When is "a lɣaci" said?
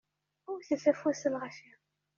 1.27-1.69